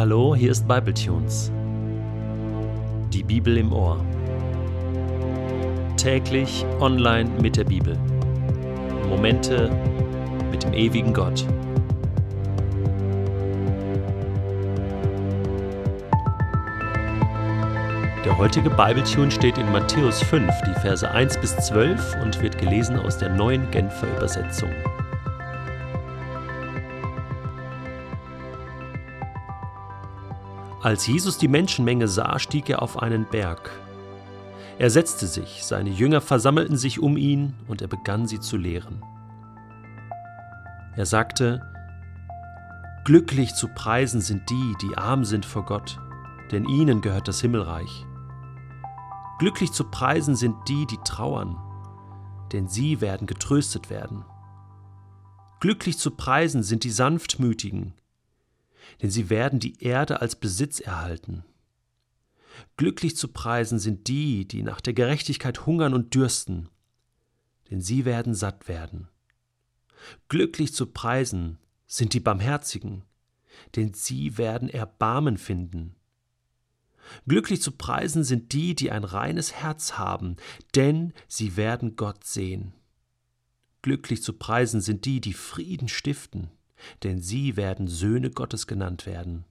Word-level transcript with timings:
Hallo, 0.00 0.34
hier 0.34 0.50
ist 0.50 0.66
Bibletunes. 0.66 1.52
Die 3.12 3.22
Bibel 3.22 3.58
im 3.58 3.70
Ohr. 3.70 4.02
Täglich 5.98 6.64
online 6.80 7.28
mit 7.42 7.58
der 7.58 7.64
Bibel. 7.64 7.98
Momente 9.10 9.70
mit 10.50 10.62
dem 10.62 10.72
ewigen 10.72 11.12
Gott. 11.12 11.44
Der 18.24 18.38
heutige 18.38 18.70
Bibletune 18.70 19.30
steht 19.30 19.58
in 19.58 19.70
Matthäus 19.70 20.22
5, 20.22 20.50
die 20.66 20.80
Verse 20.80 21.10
1 21.10 21.36
bis 21.42 21.54
12 21.58 22.16
und 22.22 22.40
wird 22.40 22.56
gelesen 22.56 22.98
aus 22.98 23.18
der 23.18 23.28
neuen 23.28 23.70
Genfer 23.70 24.06
Übersetzung. 24.16 24.70
Als 30.82 31.06
Jesus 31.06 31.36
die 31.36 31.48
Menschenmenge 31.48 32.08
sah, 32.08 32.38
stieg 32.38 32.70
er 32.70 32.80
auf 32.80 33.02
einen 33.02 33.26
Berg. 33.26 33.70
Er 34.78 34.88
setzte 34.88 35.26
sich, 35.26 35.62
seine 35.62 35.90
Jünger 35.90 36.22
versammelten 36.22 36.78
sich 36.78 37.00
um 37.00 37.18
ihn 37.18 37.52
und 37.68 37.82
er 37.82 37.88
begann 37.88 38.26
sie 38.26 38.40
zu 38.40 38.56
lehren. 38.56 39.02
Er 40.96 41.04
sagte, 41.04 41.60
Glücklich 43.04 43.54
zu 43.54 43.68
preisen 43.68 44.22
sind 44.22 44.48
die, 44.48 44.74
die 44.80 44.96
arm 44.96 45.24
sind 45.26 45.44
vor 45.44 45.66
Gott, 45.66 45.98
denn 46.50 46.64
ihnen 46.64 47.02
gehört 47.02 47.28
das 47.28 47.42
Himmelreich. 47.42 48.06
Glücklich 49.38 49.72
zu 49.72 49.84
preisen 49.84 50.34
sind 50.34 50.56
die, 50.66 50.86
die 50.86 50.98
trauern, 51.04 51.58
denn 52.52 52.68
sie 52.68 53.02
werden 53.02 53.26
getröstet 53.26 53.90
werden. 53.90 54.24
Glücklich 55.60 55.98
zu 55.98 56.10
preisen 56.10 56.62
sind 56.62 56.84
die 56.84 56.90
Sanftmütigen, 56.90 57.92
denn 59.02 59.10
sie 59.10 59.30
werden 59.30 59.58
die 59.60 59.82
Erde 59.82 60.20
als 60.20 60.36
Besitz 60.36 60.80
erhalten. 60.80 61.44
Glücklich 62.76 63.16
zu 63.16 63.28
preisen 63.28 63.78
sind 63.78 64.08
die, 64.08 64.46
die 64.46 64.62
nach 64.62 64.80
der 64.80 64.92
Gerechtigkeit 64.92 65.66
hungern 65.66 65.94
und 65.94 66.14
dürsten, 66.14 66.68
denn 67.70 67.80
sie 67.80 68.04
werden 68.04 68.34
satt 68.34 68.68
werden. 68.68 69.08
Glücklich 70.28 70.74
zu 70.74 70.86
preisen 70.86 71.58
sind 71.86 72.14
die 72.14 72.20
Barmherzigen, 72.20 73.04
denn 73.76 73.94
sie 73.94 74.38
werden 74.38 74.68
Erbarmen 74.68 75.36
finden. 75.36 75.96
Glücklich 77.26 77.60
zu 77.60 77.72
preisen 77.72 78.24
sind 78.24 78.52
die, 78.52 78.74
die 78.74 78.90
ein 78.90 79.04
reines 79.04 79.52
Herz 79.52 79.98
haben, 79.98 80.36
denn 80.74 81.12
sie 81.28 81.56
werden 81.56 81.96
Gott 81.96 82.24
sehen. 82.24 82.74
Glücklich 83.82 84.22
zu 84.22 84.34
preisen 84.34 84.80
sind 84.80 85.04
die, 85.06 85.20
die 85.20 85.32
Frieden 85.32 85.88
stiften, 85.88 86.50
denn 87.02 87.20
sie 87.20 87.56
werden 87.56 87.88
Söhne 87.88 88.30
Gottes 88.30 88.66
genannt 88.66 89.06
werden. 89.06 89.44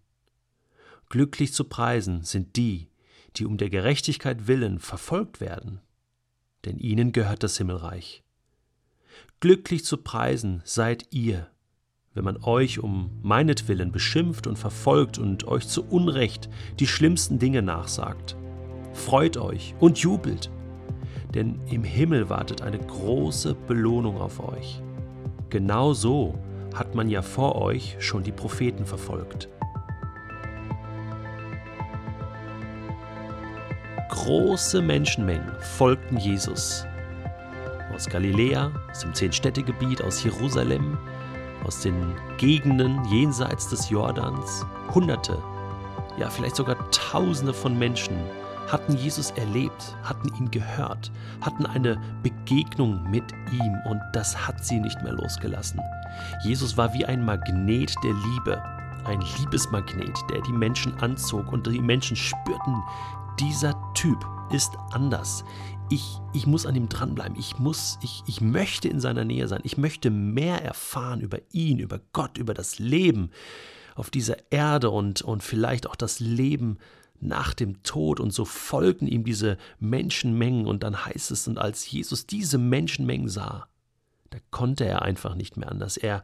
Glücklich 1.09 1.53
zu 1.53 1.63
preisen 1.63 2.23
sind 2.23 2.55
die, 2.55 2.89
die 3.35 3.45
um 3.45 3.57
der 3.57 3.69
Gerechtigkeit 3.69 4.47
willen 4.47 4.79
verfolgt 4.79 5.41
werden, 5.41 5.81
denn 6.65 6.77
ihnen 6.77 7.11
gehört 7.11 7.43
das 7.43 7.57
Himmelreich. 7.57 8.23
Glücklich 9.39 9.85
zu 9.85 9.97
preisen 9.97 10.61
seid 10.65 11.07
ihr, 11.11 11.49
wenn 12.13 12.23
man 12.23 12.43
euch 12.43 12.79
um 12.79 13.19
meinetwillen 13.21 13.91
beschimpft 13.91 14.47
und 14.47 14.57
verfolgt 14.57 15.17
und 15.17 15.45
euch 15.47 15.67
zu 15.67 15.85
Unrecht 15.85 16.49
die 16.79 16.87
schlimmsten 16.87 17.39
Dinge 17.39 17.61
nachsagt. 17.61 18.35
Freut 18.93 19.37
euch 19.37 19.75
und 19.79 19.99
jubelt, 19.99 20.51
denn 21.33 21.59
im 21.67 21.83
Himmel 21.83 22.29
wartet 22.29 22.61
eine 22.61 22.79
große 22.79 23.55
Belohnung 23.55 24.17
auf 24.17 24.39
euch. 24.39 24.81
Genau 25.49 25.93
so 25.93 26.37
hat 26.73 26.95
man 26.95 27.09
ja 27.09 27.21
vor 27.21 27.55
euch 27.55 27.95
schon 27.99 28.23
die 28.23 28.31
Propheten 28.31 28.85
verfolgt. 28.85 29.49
Große 34.09 34.81
Menschenmengen 34.81 35.51
folgten 35.77 36.17
Jesus. 36.17 36.85
Aus 37.93 38.07
Galiläa, 38.07 38.71
aus 38.91 38.99
dem 38.99 39.13
Zehn-Städte-Gebiet, 39.13 40.01
aus 40.01 40.23
Jerusalem, 40.23 40.97
aus 41.63 41.81
den 41.81 42.15
Gegenden 42.37 43.03
jenseits 43.05 43.69
des 43.69 43.89
Jordans. 43.89 44.65
Hunderte, 44.93 45.37
ja 46.17 46.29
vielleicht 46.29 46.55
sogar 46.55 46.77
Tausende 46.91 47.53
von 47.53 47.77
Menschen 47.77 48.17
hatten 48.69 48.95
Jesus 48.95 49.31
erlebt, 49.31 49.95
hatten 50.03 50.29
ihn 50.35 50.49
gehört, 50.51 51.11
hatten 51.41 51.65
eine 51.65 51.99
Begegnung 52.23 53.09
mit 53.09 53.23
ihm 53.51 53.77
und 53.89 53.99
das 54.13 54.47
hat 54.47 54.63
sie 54.63 54.79
nicht 54.79 55.01
mehr 55.01 55.13
losgelassen. 55.13 55.81
Jesus 56.43 56.77
war 56.77 56.93
wie 56.93 57.05
ein 57.05 57.25
Magnet 57.25 57.93
der 58.03 58.13
Liebe, 58.13 58.63
ein 59.05 59.21
Liebesmagnet, 59.39 60.17
der 60.29 60.41
die 60.41 60.53
Menschen 60.53 60.93
anzog 60.99 61.51
und 61.51 61.65
die 61.65 61.81
Menschen 61.81 62.15
spürten, 62.15 62.81
dieser 63.39 63.73
Typ 63.93 64.25
ist 64.51 64.71
anders. 64.91 65.43
Ich, 65.89 66.19
ich 66.33 66.45
muss 66.45 66.65
an 66.65 66.75
ihm 66.75 66.89
dranbleiben. 66.89 67.37
Ich 67.39 67.57
muss, 67.57 67.97
ich, 68.03 68.21
ich 68.27 68.41
möchte 68.41 68.87
in 68.87 68.99
seiner 68.99 69.23
Nähe 69.23 69.47
sein. 69.47 69.61
Ich 69.63 69.77
möchte 69.77 70.11
mehr 70.11 70.63
erfahren 70.63 71.21
über 71.21 71.39
ihn, 71.51 71.79
über 71.79 71.99
Gott, 72.13 72.37
über 72.37 72.53
das 72.53 72.77
Leben 72.77 73.31
auf 73.95 74.11
dieser 74.11 74.37
Erde 74.51 74.91
und, 74.91 75.21
und 75.21 75.41
vielleicht 75.41 75.87
auch 75.87 75.95
das 75.95 76.19
Leben 76.19 76.77
nach 77.21 77.53
dem 77.53 77.83
Tod 77.83 78.19
und 78.19 78.31
so 78.31 78.45
folgten 78.45 79.07
ihm 79.07 79.23
diese 79.23 79.57
Menschenmengen 79.79 80.65
und 80.65 80.83
dann 80.83 81.05
heißt 81.05 81.31
es, 81.31 81.47
und 81.47 81.57
als 81.57 81.89
Jesus 81.89 82.25
diese 82.25 82.57
Menschenmengen 82.57 83.29
sah, 83.29 83.67
da 84.29 84.37
konnte 84.51 84.85
er 84.85 85.01
einfach 85.01 85.35
nicht 85.35 85.57
mehr 85.57 85.69
anders. 85.69 85.97
Er, 85.97 86.23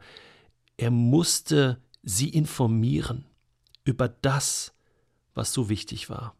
er 0.76 0.90
musste 0.90 1.80
sie 2.02 2.28
informieren 2.28 3.24
über 3.84 4.08
das, 4.08 4.72
was 5.34 5.52
so 5.52 5.68
wichtig 5.68 6.08
war. 6.08 6.34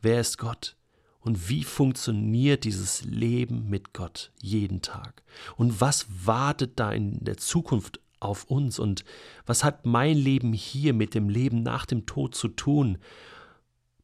Wer 0.00 0.20
ist 0.20 0.38
Gott? 0.38 0.76
Und 1.20 1.50
wie 1.50 1.64
funktioniert 1.64 2.64
dieses 2.64 3.02
Leben 3.04 3.68
mit 3.68 3.92
Gott 3.92 4.32
jeden 4.40 4.80
Tag? 4.80 5.22
Und 5.56 5.80
was 5.80 6.06
wartet 6.24 6.80
da 6.80 6.92
in 6.92 7.22
der 7.22 7.36
Zukunft 7.36 8.00
auf 8.20 8.44
uns? 8.44 8.78
Und 8.78 9.04
was 9.44 9.62
hat 9.62 9.84
mein 9.84 10.16
Leben 10.16 10.54
hier 10.54 10.94
mit 10.94 11.14
dem 11.14 11.28
Leben 11.28 11.62
nach 11.62 11.84
dem 11.84 12.06
Tod 12.06 12.34
zu 12.34 12.48
tun? 12.48 12.98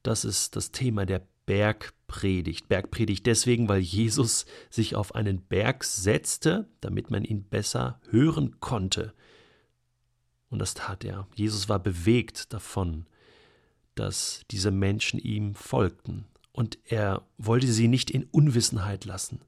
Das 0.06 0.25
ist 0.25 0.55
das 0.55 0.71
Thema 0.71 1.05
der 1.05 1.27
Bergpredigt. 1.47 2.69
Bergpredigt 2.69 3.27
deswegen, 3.27 3.69
weil 3.69 3.81
Jesus 3.81 4.47
sich 4.71 4.94
auf 4.94 5.17
einen 5.17 5.43
Berg 5.43 5.83
setzte, 5.83 6.69
damit 6.81 7.11
man 7.11 7.25
ihn 7.25 7.43
besser 7.43 8.00
hören 8.11 8.61
konnte. 8.61 9.15
Und 10.49 10.61
das 10.61 10.75
tat 10.75 11.05
er. 11.05 11.27
Jesus 11.34 11.69
war 11.69 11.81
bewegt 11.81 12.53
davon, 12.53 13.06
dass 13.97 14.44
diese 14.53 14.71
Menschen 14.71 15.19
ihm 15.19 15.56
folgten. 15.56 16.27
Und 16.53 16.78
er 16.84 17.27
wollte 17.37 17.67
sie 17.67 17.88
nicht 17.88 18.12
in 18.12 18.23
Unwissenheit 18.31 19.06
lassen. 19.06 19.41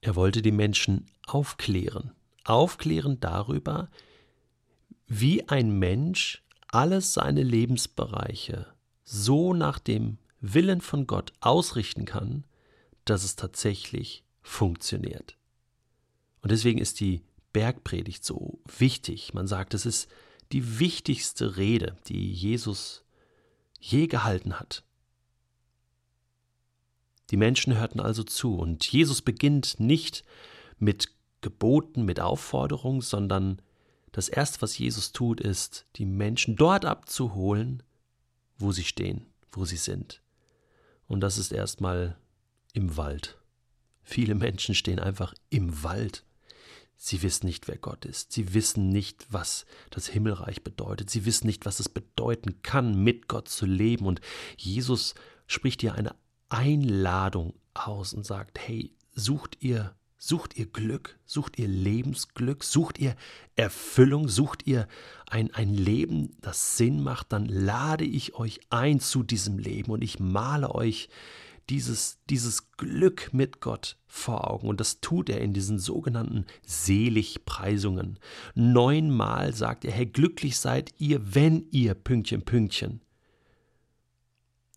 Er 0.00 0.16
wollte 0.16 0.42
die 0.42 0.50
Menschen 0.50 1.06
aufklären. 1.28 2.10
Aufklären 2.42 3.20
darüber, 3.20 3.88
wie 5.06 5.48
ein 5.48 5.78
Mensch 5.78 6.42
alles 6.66 7.14
seine 7.14 7.44
Lebensbereiche 7.44 8.66
so 9.10 9.54
nach 9.54 9.78
dem 9.78 10.18
Willen 10.40 10.82
von 10.82 11.06
Gott 11.06 11.32
ausrichten 11.40 12.04
kann, 12.04 12.44
dass 13.06 13.24
es 13.24 13.36
tatsächlich 13.36 14.22
funktioniert. 14.42 15.36
Und 16.42 16.52
deswegen 16.52 16.78
ist 16.78 17.00
die 17.00 17.22
Bergpredigt 17.52 18.24
so 18.24 18.60
wichtig. 18.78 19.32
Man 19.32 19.46
sagt, 19.46 19.72
es 19.72 19.86
ist 19.86 20.10
die 20.52 20.78
wichtigste 20.78 21.56
Rede, 21.56 21.96
die 22.08 22.32
Jesus 22.32 23.04
je 23.80 24.06
gehalten 24.06 24.60
hat. 24.60 24.84
Die 27.30 27.36
Menschen 27.36 27.76
hörten 27.78 28.00
also 28.00 28.22
zu, 28.22 28.56
und 28.56 28.86
Jesus 28.86 29.22
beginnt 29.22 29.80
nicht 29.80 30.22
mit 30.78 31.08
Geboten, 31.40 32.04
mit 32.04 32.20
Aufforderungen, 32.20 33.00
sondern 33.00 33.62
das 34.12 34.28
Erste, 34.28 34.60
was 34.62 34.76
Jesus 34.76 35.12
tut, 35.12 35.40
ist, 35.40 35.86
die 35.96 36.06
Menschen 36.06 36.56
dort 36.56 36.84
abzuholen, 36.84 37.82
wo 38.58 38.72
sie 38.72 38.84
stehen, 38.84 39.26
wo 39.50 39.64
sie 39.64 39.76
sind. 39.76 40.22
Und 41.06 41.20
das 41.20 41.38
ist 41.38 41.52
erstmal 41.52 42.16
im 42.72 42.96
Wald. 42.96 43.38
Viele 44.02 44.34
Menschen 44.34 44.74
stehen 44.74 44.98
einfach 44.98 45.34
im 45.50 45.82
Wald. 45.82 46.24
Sie 46.96 47.22
wissen 47.22 47.46
nicht, 47.46 47.68
wer 47.68 47.78
Gott 47.78 48.04
ist. 48.04 48.32
Sie 48.32 48.54
wissen 48.54 48.88
nicht, 48.88 49.26
was 49.30 49.66
das 49.90 50.08
Himmelreich 50.08 50.64
bedeutet. 50.64 51.10
Sie 51.10 51.24
wissen 51.24 51.46
nicht, 51.46 51.64
was 51.64 51.78
es 51.78 51.88
bedeuten 51.88 52.60
kann, 52.62 53.04
mit 53.04 53.28
Gott 53.28 53.48
zu 53.48 53.66
leben. 53.66 54.06
Und 54.06 54.20
Jesus 54.56 55.14
spricht 55.46 55.80
hier 55.80 55.94
eine 55.94 56.14
Einladung 56.48 57.54
aus 57.74 58.12
und 58.12 58.26
sagt, 58.26 58.58
hey, 58.58 58.96
sucht 59.14 59.58
ihr 59.60 59.94
Sucht 60.20 60.56
ihr 60.56 60.66
Glück? 60.66 61.16
Sucht 61.24 61.58
ihr 61.60 61.68
Lebensglück? 61.68 62.64
Sucht 62.64 62.98
ihr 62.98 63.14
Erfüllung? 63.54 64.28
Sucht 64.28 64.66
ihr 64.66 64.88
ein, 65.28 65.54
ein 65.54 65.72
Leben, 65.72 66.36
das 66.40 66.76
Sinn 66.76 67.02
macht? 67.02 67.32
Dann 67.32 67.46
lade 67.46 68.04
ich 68.04 68.34
euch 68.34 68.60
ein 68.68 68.98
zu 68.98 69.22
diesem 69.22 69.58
Leben 69.58 69.92
und 69.92 70.02
ich 70.02 70.18
male 70.18 70.74
euch 70.74 71.08
dieses, 71.70 72.18
dieses 72.28 72.72
Glück 72.72 73.30
mit 73.32 73.60
Gott 73.60 73.96
vor 74.08 74.50
Augen. 74.50 74.68
Und 74.68 74.80
das 74.80 75.00
tut 75.00 75.28
er 75.28 75.40
in 75.40 75.52
diesen 75.52 75.78
sogenannten 75.78 76.46
Seligpreisungen. 76.66 78.18
Neunmal 78.56 79.54
sagt 79.54 79.84
er, 79.84 79.92
hey, 79.92 80.06
glücklich 80.06 80.58
seid 80.58 80.94
ihr, 80.98 81.34
wenn 81.34 81.66
ihr 81.70 81.94
Pünktchen, 81.94 82.42
Pünktchen. 82.42 83.02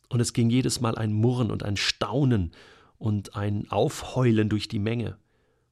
Und 0.10 0.20
es 0.20 0.34
ging 0.34 0.52
jedes 0.52 0.82
Mal 0.82 0.96
ein 0.96 1.14
Murren 1.14 1.50
und 1.50 1.64
ein 1.64 1.78
Staunen 1.78 2.52
und 2.98 3.36
ein 3.36 3.72
Aufheulen 3.72 4.50
durch 4.50 4.68
die 4.68 4.80
Menge, 4.80 5.18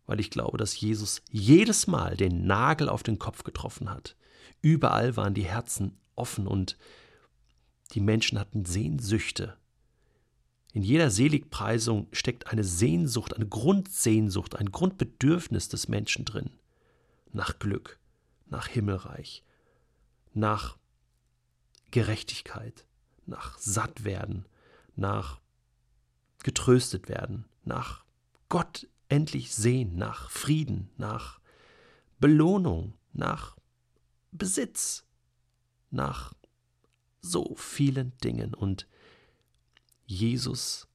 weil 0.10 0.20
ich 0.20 0.32
glaube, 0.32 0.58
dass 0.58 0.82
Jesus 0.82 1.22
jedes 1.30 1.86
Mal 1.86 2.18
den 2.18 2.48
Nagel 2.48 2.90
auf 2.90 3.04
den 3.04 3.20
Kopf 3.20 3.44
getroffen 3.44 3.92
hat. 3.92 4.16
Überall 4.60 5.16
waren 5.16 5.36
die 5.36 5.46
Herzen 5.46 6.00
offen 6.16 6.48
und 6.48 6.80
die 7.94 8.00
Menschen 8.00 8.40
hatten 8.40 8.66
Sehnsüchte. 8.66 9.56
In 10.74 10.82
jeder 10.82 11.12
Seligpreisung 11.12 12.08
steckt 12.12 12.48
eine 12.48 12.64
Sehnsucht, 12.64 13.36
eine 13.36 13.48
Grundsehnsucht, 13.48 14.56
ein 14.56 14.72
Grundbedürfnis 14.72 15.70
des 15.70 15.88
Menschen 15.88 16.26
drin. 16.26 16.50
Nach 17.32 17.60
Glück, 17.60 18.00
nach 18.48 18.66
Himmelreich, 18.68 19.44
nach 20.34 20.76
Gerechtigkeit 21.92 22.84
nach 23.28 23.60
satt 23.60 24.06
werden, 24.06 24.48
nach 24.96 25.40
getröstet 26.42 27.10
werden, 27.10 27.46
nach 27.64 28.04
Gott 28.50 28.88
endlich 29.10 29.54
sehen, 29.54 29.96
nach 29.98 30.30
Frieden, 30.30 30.90
nach 30.98 31.40
Belohnung, 32.20 32.94
nach 33.12 33.58
Besitz, 34.32 35.06
nach 35.90 36.34
so 37.22 37.56
vielen 37.56 38.16
Dingen. 38.20 38.54
Und 38.54 38.88
Jesus 40.06 40.88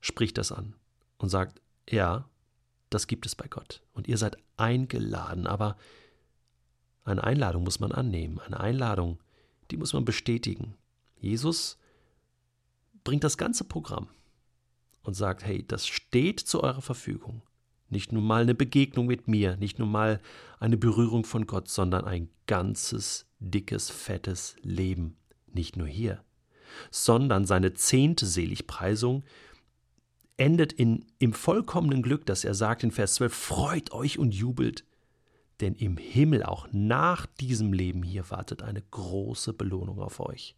spricht 0.00 0.38
das 0.38 0.52
an 0.52 0.74
und 1.18 1.28
sagt, 1.28 1.60
ja, 1.88 2.28
das 2.90 3.06
gibt 3.06 3.26
es 3.26 3.34
bei 3.34 3.48
Gott. 3.48 3.82
Und 3.92 4.08
ihr 4.08 4.18
seid 4.18 4.36
eingeladen, 4.56 5.46
aber 5.46 5.76
eine 7.04 7.24
Einladung 7.24 7.64
muss 7.64 7.80
man 7.80 7.92
annehmen, 7.92 8.38
eine 8.40 8.60
Einladung, 8.60 9.20
die 9.70 9.76
muss 9.76 9.92
man 9.92 10.04
bestätigen. 10.04 10.76
Jesus 11.18 11.78
bringt 13.04 13.24
das 13.24 13.36
ganze 13.36 13.64
Programm 13.64 14.08
und 15.06 15.14
sagt, 15.14 15.44
hey, 15.44 15.64
das 15.66 15.86
steht 15.86 16.40
zu 16.40 16.62
eurer 16.62 16.82
Verfügung. 16.82 17.42
Nicht 17.88 18.12
nur 18.12 18.22
mal 18.22 18.42
eine 18.42 18.54
Begegnung 18.54 19.06
mit 19.06 19.28
mir, 19.28 19.56
nicht 19.56 19.78
nur 19.78 19.86
mal 19.86 20.20
eine 20.58 20.76
Berührung 20.76 21.24
von 21.24 21.46
Gott, 21.46 21.68
sondern 21.68 22.04
ein 22.04 22.28
ganzes, 22.46 23.26
dickes, 23.38 23.90
fettes 23.90 24.56
Leben. 24.62 25.16
Nicht 25.46 25.76
nur 25.76 25.86
hier, 25.86 26.24
sondern 26.90 27.46
seine 27.46 27.74
zehnte 27.74 28.26
Seligpreisung 28.26 29.22
endet 30.36 30.72
in, 30.72 31.06
im 31.20 31.32
vollkommenen 31.32 32.02
Glück, 32.02 32.26
dass 32.26 32.44
er 32.44 32.54
sagt 32.54 32.82
in 32.82 32.90
Vers 32.90 33.14
12, 33.14 33.32
freut 33.32 33.92
euch 33.92 34.18
und 34.18 34.34
jubelt, 34.34 34.84
denn 35.60 35.74
im 35.76 35.96
Himmel 35.96 36.42
auch 36.42 36.66
nach 36.72 37.26
diesem 37.26 37.72
Leben 37.72 38.02
hier 38.02 38.28
wartet 38.30 38.62
eine 38.62 38.82
große 38.82 39.52
Belohnung 39.52 40.00
auf 40.00 40.18
euch. 40.18 40.56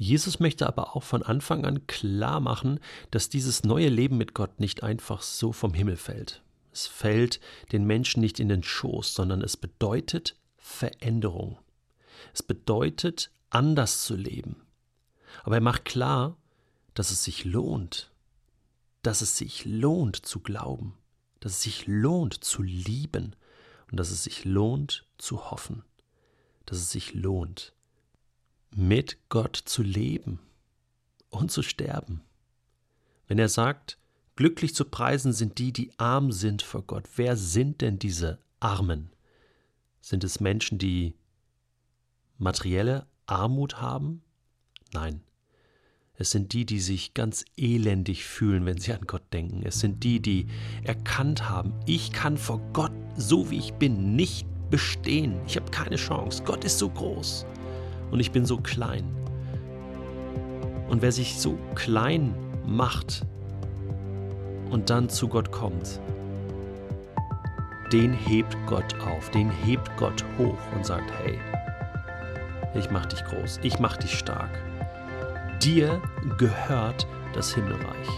Jesus 0.00 0.38
möchte 0.38 0.68
aber 0.68 0.94
auch 0.94 1.02
von 1.02 1.24
Anfang 1.24 1.64
an 1.64 1.88
klar 1.88 2.38
machen, 2.38 2.78
dass 3.10 3.30
dieses 3.30 3.64
neue 3.64 3.88
Leben 3.88 4.16
mit 4.16 4.32
Gott 4.32 4.60
nicht 4.60 4.84
einfach 4.84 5.22
so 5.22 5.52
vom 5.52 5.74
Himmel 5.74 5.96
fällt. 5.96 6.40
Es 6.72 6.86
fällt 6.86 7.40
den 7.72 7.84
Menschen 7.84 8.20
nicht 8.20 8.38
in 8.38 8.48
den 8.48 8.62
Schoß, 8.62 9.12
sondern 9.12 9.42
es 9.42 9.56
bedeutet 9.56 10.36
Veränderung. 10.56 11.58
Es 12.32 12.44
bedeutet 12.44 13.32
anders 13.50 14.04
zu 14.04 14.14
leben. 14.14 14.62
Aber 15.42 15.56
er 15.56 15.60
macht 15.60 15.84
klar, 15.84 16.36
dass 16.94 17.10
es 17.10 17.24
sich 17.24 17.44
lohnt, 17.44 18.12
dass 19.02 19.20
es 19.20 19.36
sich 19.36 19.64
lohnt 19.64 20.14
zu 20.24 20.38
glauben, 20.38 20.96
dass 21.40 21.54
es 21.54 21.62
sich 21.62 21.88
lohnt 21.88 22.34
zu 22.44 22.62
lieben 22.62 23.34
und 23.90 23.98
dass 23.98 24.12
es 24.12 24.22
sich 24.22 24.44
lohnt 24.44 25.08
zu 25.18 25.50
hoffen, 25.50 25.82
dass 26.66 26.78
es 26.78 26.90
sich 26.92 27.14
lohnt 27.14 27.72
mit 28.74 29.18
Gott 29.28 29.56
zu 29.56 29.82
leben 29.82 30.40
und 31.30 31.50
zu 31.50 31.62
sterben. 31.62 32.22
Wenn 33.26 33.38
er 33.38 33.48
sagt, 33.48 33.98
glücklich 34.36 34.74
zu 34.74 34.84
preisen 34.84 35.32
sind 35.32 35.58
die, 35.58 35.72
die 35.72 35.90
arm 35.98 36.32
sind 36.32 36.62
vor 36.62 36.82
Gott. 36.82 37.04
Wer 37.16 37.36
sind 37.36 37.80
denn 37.80 37.98
diese 37.98 38.38
Armen? 38.60 39.10
Sind 40.00 40.24
es 40.24 40.40
Menschen, 40.40 40.78
die 40.78 41.14
materielle 42.38 43.06
Armut 43.26 43.80
haben? 43.80 44.22
Nein. 44.92 45.22
Es 46.20 46.32
sind 46.32 46.52
die, 46.52 46.66
die 46.66 46.80
sich 46.80 47.14
ganz 47.14 47.44
elendig 47.56 48.24
fühlen, 48.24 48.66
wenn 48.66 48.78
sie 48.78 48.92
an 48.92 49.06
Gott 49.06 49.22
denken. 49.32 49.62
Es 49.64 49.78
sind 49.78 50.02
die, 50.02 50.20
die 50.20 50.46
erkannt 50.82 51.48
haben, 51.48 51.72
ich 51.86 52.10
kann 52.10 52.36
vor 52.36 52.60
Gott, 52.72 52.92
so 53.16 53.50
wie 53.50 53.58
ich 53.58 53.72
bin, 53.74 54.16
nicht 54.16 54.44
bestehen. 54.68 55.40
Ich 55.46 55.56
habe 55.56 55.70
keine 55.70 55.96
Chance. 55.96 56.42
Gott 56.42 56.64
ist 56.64 56.78
so 56.78 56.90
groß 56.90 57.46
und 58.10 58.20
ich 58.20 58.32
bin 58.32 58.46
so 58.46 58.58
klein. 58.58 59.04
Und 60.88 61.02
wer 61.02 61.12
sich 61.12 61.38
so 61.38 61.58
klein 61.74 62.34
macht 62.66 63.26
und 64.70 64.90
dann 64.90 65.08
zu 65.08 65.28
Gott 65.28 65.52
kommt, 65.52 66.00
den 67.92 68.12
hebt 68.12 68.56
Gott 68.66 68.94
auf, 69.00 69.30
den 69.30 69.50
hebt 69.50 69.90
Gott 69.96 70.24
hoch 70.38 70.58
und 70.74 70.84
sagt, 70.84 71.10
hey, 71.22 71.38
ich 72.74 72.90
mach 72.90 73.06
dich 73.06 73.24
groß, 73.24 73.60
ich 73.62 73.78
mach 73.78 73.96
dich 73.96 74.18
stark. 74.18 74.50
Dir 75.62 76.00
gehört 76.36 77.06
das 77.32 77.54
Himmelreich. 77.54 78.08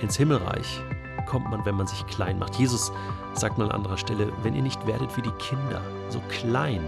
Ins 0.00 0.16
Himmelreich 0.16 0.82
kommt 1.26 1.50
man, 1.50 1.64
wenn 1.64 1.76
man 1.76 1.86
sich 1.86 2.06
klein 2.06 2.38
macht. 2.38 2.56
Jesus 2.56 2.90
sagt 3.34 3.58
mal 3.58 3.66
an 3.66 3.72
anderer 3.72 3.98
Stelle, 3.98 4.32
wenn 4.42 4.54
ihr 4.54 4.62
nicht 4.62 4.84
werdet 4.86 5.14
wie 5.16 5.22
die 5.22 5.30
Kinder, 5.32 5.80
so 6.08 6.20
klein 6.28 6.82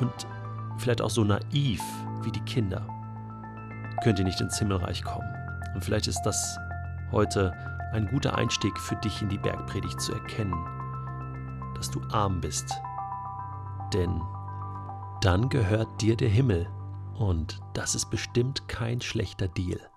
und 0.00 0.10
vielleicht 0.80 1.02
auch 1.02 1.10
so 1.10 1.24
naiv 1.24 1.82
wie 2.22 2.32
die 2.32 2.40
Kinder, 2.40 2.86
könnt 4.02 4.18
ihr 4.18 4.24
nicht 4.24 4.40
ins 4.40 4.58
Himmelreich 4.58 5.02
kommen. 5.02 5.28
Und 5.74 5.84
vielleicht 5.84 6.06
ist 6.06 6.22
das 6.22 6.58
heute 7.12 7.52
ein 7.92 8.06
guter 8.06 8.36
Einstieg 8.36 8.78
für 8.78 8.96
dich 8.96 9.20
in 9.22 9.28
die 9.28 9.38
Bergpredigt 9.38 10.00
zu 10.00 10.12
erkennen, 10.12 10.54
dass 11.74 11.90
du 11.90 12.00
arm 12.12 12.40
bist. 12.40 12.72
Denn 13.92 14.20
dann 15.20 15.48
gehört 15.48 16.00
dir 16.00 16.16
der 16.16 16.28
Himmel 16.28 16.68
und 17.14 17.60
das 17.74 17.94
ist 17.94 18.10
bestimmt 18.10 18.68
kein 18.68 19.00
schlechter 19.00 19.48
Deal. 19.48 19.89